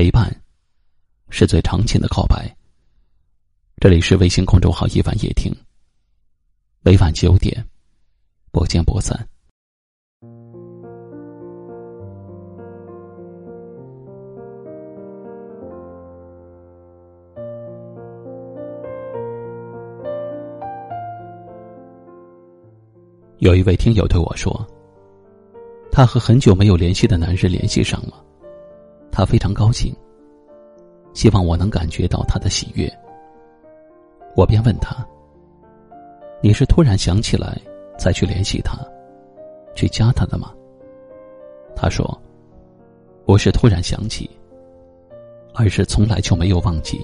[0.00, 0.34] 陪伴，
[1.28, 2.50] 是最长情的告白。
[3.76, 5.54] 这里是微信公众号“一晚夜听”，
[6.80, 7.62] 每晚九点，
[8.50, 9.28] 不见不散。
[23.40, 24.66] 有一位听友对我说
[25.92, 28.24] ：“他和很久没有联系的男人联系上了，
[29.10, 29.94] 他非常高兴，
[31.12, 32.88] 希望我能感觉到他的喜悦。”
[34.36, 35.04] 我便问他
[36.42, 37.60] ：“你是突然想起来
[37.98, 38.78] 才去联系他，
[39.74, 40.54] 去加他的吗？”
[41.74, 42.06] 他说
[43.26, 44.30] ：“不是突然想起，
[45.54, 47.00] 而是从来就没有忘记。”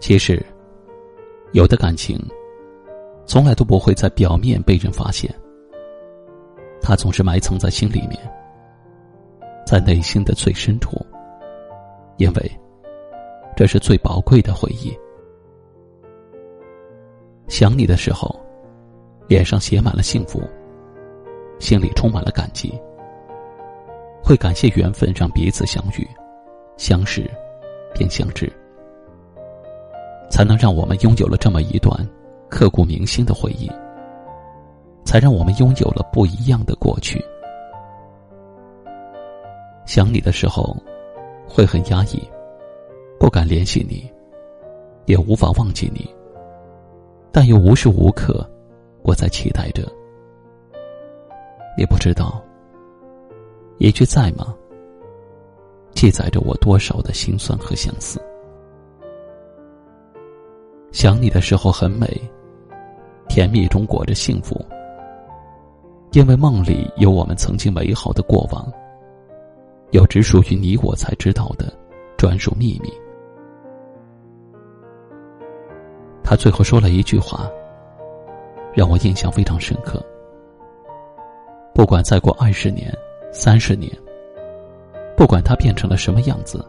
[0.00, 0.44] 其实。
[1.52, 2.20] 有的感情，
[3.24, 5.34] 从来都不会在表面被人发现，
[6.80, 8.18] 它总是埋藏在心里面，
[9.66, 10.96] 在内心的最深处，
[12.16, 12.50] 因为
[13.56, 14.96] 这是最宝贵的回忆。
[17.48, 18.34] 想你的时候，
[19.28, 20.42] 脸上写满了幸福，
[21.58, 22.72] 心里充满了感激，
[24.22, 26.06] 会感谢缘分让彼此相遇、
[26.76, 27.28] 相识，
[27.94, 28.52] 并相知。
[30.28, 31.96] 才能让我们拥有了这么一段
[32.48, 33.70] 刻骨铭心的回忆，
[35.16, 37.24] 才让我们拥有了不一样的过去。
[39.86, 40.76] 想你的时候，
[41.48, 42.20] 会很压抑，
[43.18, 44.12] 不敢联系你，
[45.06, 46.06] 也无法忘记你，
[47.32, 48.46] 但又无时无刻
[49.00, 49.90] 我在期待着。
[51.78, 52.38] 你不知道，
[53.78, 54.54] 一句在吗，
[55.94, 58.20] 记载着我多少的心酸和相思。
[60.92, 62.06] 想你的时候很美，
[63.30, 64.62] 甜蜜中裹着幸福。
[66.16, 68.72] 因为梦里有我们曾经美好的过往，
[69.90, 71.70] 有只属于你我才知道的
[72.16, 72.90] 专属秘密。
[76.24, 77.46] 他最后说了一句话，
[78.72, 80.02] 让我印象非常深刻。
[81.74, 82.90] 不管再过二十年、
[83.30, 83.92] 三十年，
[85.18, 86.64] 不管他变成了什么样子，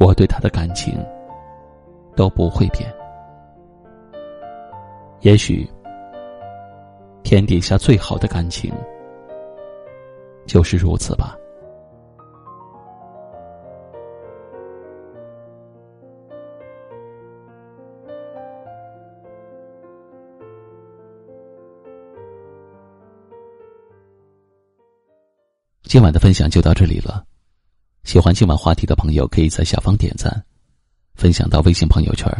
[0.00, 0.98] 我对他的感情。
[2.16, 2.90] 都不会变。
[5.20, 5.68] 也许，
[7.28, 8.72] 天底下最好的感情
[10.46, 11.36] 就是如此吧。
[25.82, 27.24] 今晚的分享就到这里了。
[28.04, 30.44] 喜欢今晚话题的朋友，可以在下方点赞。
[31.16, 32.30] 分享到微信朋友圈，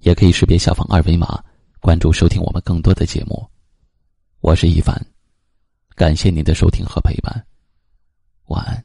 [0.00, 1.40] 也可以识别下方二维码
[1.80, 3.51] 关注收听我们更多的节目。
[4.42, 5.00] 我是一凡，
[5.94, 7.46] 感谢您的收听和陪伴，
[8.46, 8.84] 晚安。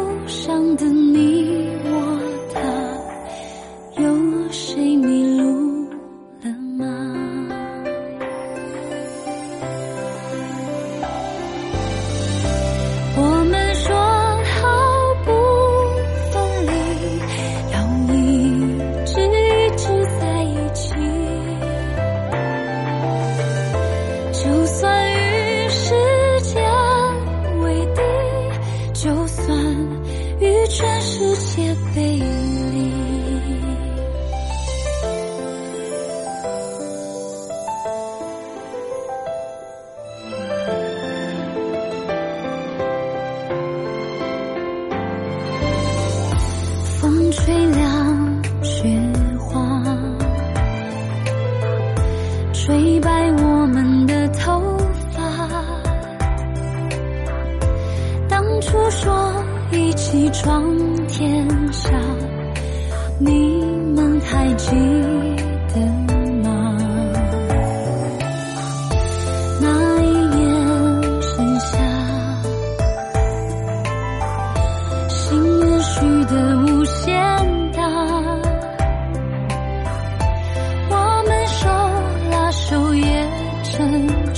[0.31, 1.90] 上的你。
[53.11, 54.61] 爱我们的头
[55.11, 55.21] 发，
[58.29, 59.33] 当初说
[59.69, 60.63] 一起闯
[61.09, 61.91] 天下，
[63.19, 65.30] 你们还记得。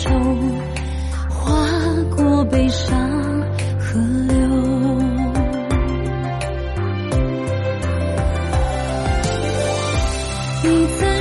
[0.03, 0.09] 愁
[1.29, 1.55] 划
[2.13, 2.93] 过悲伤
[3.79, 4.37] 河流。
[10.61, 11.12] 你在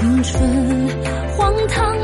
[0.00, 0.88] 青春
[1.36, 1.99] 荒唐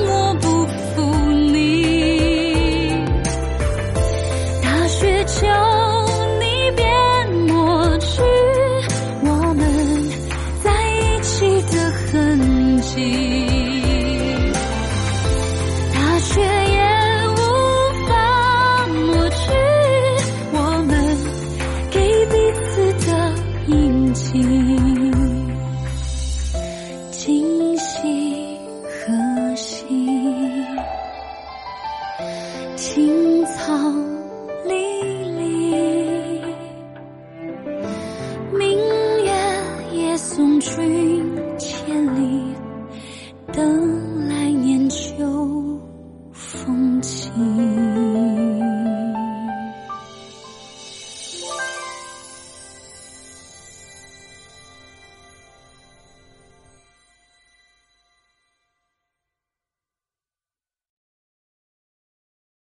[40.76, 41.15] train.